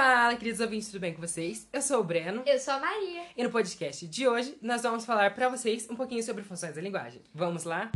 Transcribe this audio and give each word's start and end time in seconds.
Fala, 0.00 0.36
queridos 0.36 0.60
ouvintes, 0.60 0.92
tudo 0.92 1.00
bem 1.00 1.12
com 1.12 1.20
vocês? 1.20 1.68
Eu 1.72 1.82
sou 1.82 1.98
o 1.98 2.04
Breno 2.04 2.44
Eu 2.46 2.60
sou 2.60 2.72
a 2.74 2.78
Maria. 2.78 3.24
e 3.36 3.42
no 3.42 3.50
podcast 3.50 4.06
de 4.06 4.28
hoje 4.28 4.56
nós 4.62 4.82
vamos 4.82 5.04
falar 5.04 5.34
pra 5.34 5.48
vocês 5.48 5.90
um 5.90 5.96
pouquinho 5.96 6.22
sobre 6.22 6.44
funções 6.44 6.76
da 6.76 6.80
linguagem. 6.80 7.20
Vamos 7.34 7.64
lá? 7.64 7.90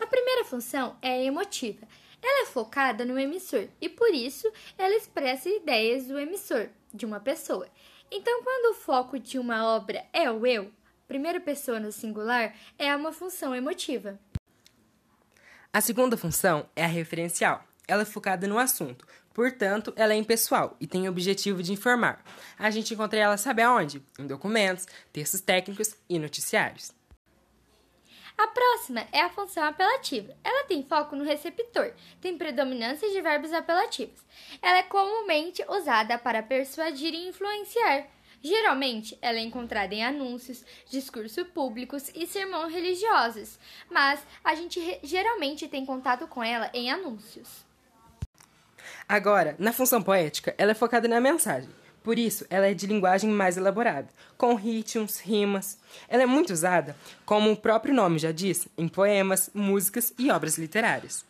A 0.00 0.06
primeira 0.08 0.44
função 0.46 0.96
é 1.00 1.24
emotiva. 1.24 1.86
Ela 2.20 2.42
é 2.42 2.46
focada 2.46 3.04
no 3.04 3.16
emissor 3.16 3.68
e, 3.80 3.88
por 3.88 4.12
isso, 4.12 4.52
ela 4.76 4.96
expressa 4.96 5.48
ideias 5.48 6.08
do 6.08 6.18
emissor, 6.18 6.70
de 6.92 7.06
uma 7.06 7.20
pessoa. 7.20 7.68
Então, 8.10 8.42
quando 8.42 8.72
o 8.72 8.80
foco 8.80 9.16
de 9.16 9.38
uma 9.38 9.64
obra 9.64 10.04
é 10.12 10.28
o 10.28 10.44
eu, 10.44 10.72
primeira 11.06 11.38
pessoa 11.38 11.78
no 11.78 11.92
singular, 11.92 12.52
é 12.76 12.96
uma 12.96 13.12
função 13.12 13.54
emotiva. 13.54 14.18
A 15.76 15.80
segunda 15.82 16.16
função 16.16 16.70
é 16.74 16.82
a 16.82 16.88
referencial. 16.88 17.62
Ela 17.86 18.00
é 18.00 18.06
focada 18.06 18.48
no 18.48 18.58
assunto, 18.58 19.06
portanto, 19.34 19.92
ela 19.94 20.14
é 20.14 20.16
impessoal 20.16 20.74
e 20.80 20.86
tem 20.86 21.06
o 21.06 21.10
objetivo 21.10 21.62
de 21.62 21.70
informar. 21.70 22.24
A 22.58 22.70
gente 22.70 22.94
encontra 22.94 23.18
ela, 23.20 23.36
sabe 23.36 23.60
aonde? 23.60 24.02
Em 24.18 24.26
documentos, 24.26 24.86
textos 25.12 25.42
técnicos 25.42 25.94
e 26.08 26.18
noticiários. 26.18 26.92
A 28.38 28.46
próxima 28.46 29.06
é 29.12 29.20
a 29.20 29.28
função 29.28 29.64
apelativa. 29.64 30.34
Ela 30.42 30.64
tem 30.64 30.82
foco 30.82 31.14
no 31.14 31.24
receptor, 31.24 31.92
tem 32.22 32.38
predominância 32.38 33.10
de 33.10 33.20
verbos 33.20 33.52
apelativos. 33.52 34.24
Ela 34.62 34.78
é 34.78 34.82
comumente 34.82 35.62
usada 35.68 36.16
para 36.16 36.42
persuadir 36.42 37.12
e 37.12 37.28
influenciar. 37.28 38.15
Geralmente, 38.42 39.18
ela 39.20 39.38
é 39.38 39.42
encontrada 39.42 39.94
em 39.94 40.04
anúncios, 40.04 40.64
discursos 40.90 41.46
públicos 41.48 42.10
e 42.14 42.26
sermão 42.26 42.68
religiosos, 42.68 43.58
mas 43.90 44.20
a 44.44 44.54
gente 44.54 45.00
geralmente 45.02 45.66
tem 45.68 45.84
contato 45.84 46.26
com 46.28 46.42
ela 46.42 46.70
em 46.72 46.90
anúncios. 46.90 47.64
Agora, 49.08 49.56
na 49.58 49.72
função 49.72 50.02
poética, 50.02 50.54
ela 50.58 50.72
é 50.72 50.74
focada 50.74 51.08
na 51.08 51.20
mensagem. 51.20 51.68
Por 52.02 52.20
isso, 52.20 52.46
ela 52.48 52.68
é 52.68 52.74
de 52.74 52.86
linguagem 52.86 53.28
mais 53.28 53.56
elaborada, 53.56 54.08
com 54.38 54.54
ritmos, 54.54 55.18
rimas. 55.18 55.76
Ela 56.08 56.22
é 56.22 56.26
muito 56.26 56.52
usada, 56.52 56.96
como 57.24 57.50
o 57.50 57.56
próprio 57.56 57.92
nome 57.92 58.20
já 58.20 58.30
diz, 58.30 58.68
em 58.78 58.86
poemas, 58.86 59.50
músicas 59.52 60.14
e 60.16 60.30
obras 60.30 60.56
literárias. 60.56 61.24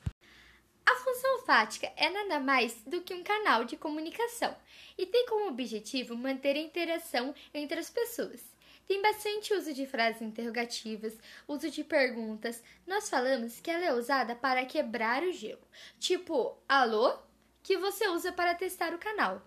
A 1.46 1.48
função 1.48 1.54
fática 1.54 1.92
é 1.96 2.10
nada 2.10 2.40
mais 2.40 2.74
do 2.84 3.00
que 3.00 3.14
um 3.14 3.22
canal 3.22 3.64
de 3.64 3.76
comunicação 3.76 4.54
e 4.98 5.06
tem 5.06 5.26
como 5.26 5.48
objetivo 5.48 6.16
manter 6.16 6.56
a 6.56 6.60
interação 6.60 7.32
entre 7.54 7.78
as 7.78 7.88
pessoas. 7.88 8.42
Tem 8.86 9.00
bastante 9.00 9.54
uso 9.54 9.72
de 9.72 9.86
frases 9.86 10.22
interrogativas, 10.22 11.16
uso 11.46 11.70
de 11.70 11.84
perguntas. 11.84 12.62
Nós 12.86 13.08
falamos 13.08 13.60
que 13.60 13.70
ela 13.70 13.84
é 13.84 13.92
usada 13.92 14.34
para 14.34 14.66
quebrar 14.66 15.22
o 15.22 15.32
gelo, 15.32 15.66
tipo 16.00 16.56
alô, 16.68 17.16
que 17.62 17.76
você 17.76 18.08
usa 18.08 18.32
para 18.32 18.54
testar 18.54 18.92
o 18.92 18.98
canal. 18.98 19.40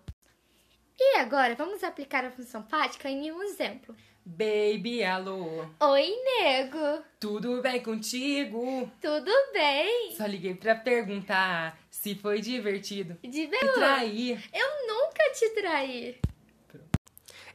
E 1.02 1.18
agora 1.20 1.56
vamos 1.56 1.82
aplicar 1.84 2.26
a 2.26 2.32
função 2.32 2.62
fática 2.68 3.10
em 3.10 3.32
um 3.32 3.42
exemplo. 3.42 3.96
Baby, 4.26 5.04
alô, 5.04 5.66
Oi, 5.80 6.14
nego! 6.40 7.02
tudo 7.20 7.62
bem 7.62 7.82
contigo? 7.82 8.92
Tudo 9.02 9.32
bem? 9.54 10.14
Só 10.16 10.26
liguei 10.26 10.54
pra 10.54 10.76
perguntar 10.76 11.80
se 11.90 12.16
foi 12.16 12.42
divertido. 12.42 13.18
De 13.24 13.48
Me 13.48 13.58
trair. 13.74 14.44
Eu 14.54 14.88
nunca 14.88 15.32
te 15.34 15.50
traí. 15.52 16.18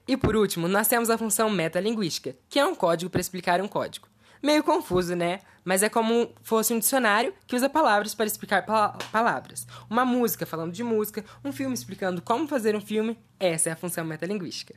E 0.08 0.16
por 0.16 0.34
último, 0.36 0.66
nós 0.66 0.88
temos 0.88 1.10
a 1.10 1.18
função 1.18 1.48
metalinguística, 1.48 2.34
que 2.48 2.58
é 2.58 2.64
um 2.64 2.74
código 2.74 3.10
para 3.10 3.20
explicar 3.20 3.60
um 3.60 3.68
código. 3.68 4.08
Meio 4.44 4.62
confuso, 4.62 5.16
né? 5.16 5.40
Mas 5.64 5.82
é 5.82 5.88
como 5.88 6.30
fosse 6.42 6.74
um 6.74 6.78
dicionário 6.78 7.34
que 7.46 7.56
usa 7.56 7.66
palavras 7.66 8.14
para 8.14 8.26
explicar 8.26 8.66
pa- 8.66 8.90
palavras. 9.10 9.66
Uma 9.88 10.04
música 10.04 10.44
falando 10.44 10.70
de 10.70 10.84
música, 10.84 11.24
um 11.42 11.50
filme 11.50 11.72
explicando 11.72 12.20
como 12.20 12.46
fazer 12.46 12.76
um 12.76 12.80
filme. 12.80 13.18
Essa 13.40 13.70
é 13.70 13.72
a 13.72 13.76
função 13.76 14.04
metalinguística. 14.04 14.74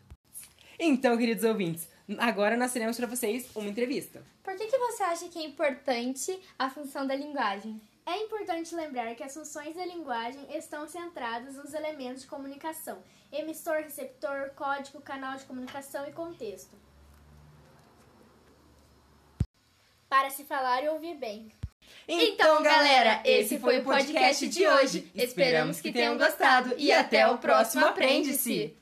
Então, 0.80 1.18
queridos 1.18 1.44
ouvintes, 1.44 1.90
agora 2.18 2.56
nós 2.56 2.72
teremos 2.72 2.96
para 2.96 3.08
vocês 3.08 3.50
uma 3.54 3.68
entrevista. 3.68 4.24
Por 4.42 4.56
que, 4.56 4.68
que 4.68 4.78
você 4.78 5.04
acha 5.04 5.28
que 5.28 5.38
é 5.38 5.44
importante 5.44 6.40
a 6.58 6.70
função 6.70 7.06
da 7.06 7.14
linguagem? 7.14 7.82
É 8.06 8.24
importante 8.24 8.74
lembrar 8.74 9.14
que 9.16 9.24
as 9.24 9.34
funções 9.34 9.76
da 9.76 9.86
linguagem 9.86 10.48
estão 10.56 10.88
centradas 10.88 11.56
nos 11.56 11.74
elementos 11.74 12.22
de 12.22 12.30
comunicação: 12.30 13.00
emissor, 13.34 13.82
receptor, 13.84 14.52
código, 14.56 15.02
canal 15.02 15.36
de 15.36 15.44
comunicação 15.44 16.08
e 16.08 16.14
contexto. 16.14 16.74
Para 20.18 20.32
se 20.32 20.44
falar 20.46 20.84
e 20.84 20.90
ouvir 20.90 21.14
bem. 21.14 21.52
Então, 22.08 22.64
galera, 22.64 23.22
esse 23.24 23.60
foi 23.60 23.78
o 23.78 23.84
podcast 23.84 24.48
de 24.48 24.68
hoje. 24.68 25.12
Esperamos 25.14 25.80
que 25.80 25.92
tenham 25.92 26.18
gostado 26.18 26.74
e 26.76 26.92
até 26.92 27.28
o 27.28 27.38
próximo 27.38 27.86
Aprende-se! 27.86 28.76